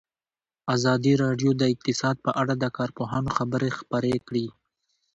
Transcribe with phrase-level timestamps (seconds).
[0.75, 4.47] ازادي راډیو د اقتصاد په اړه د کارپوهانو خبرې خپرې کړي.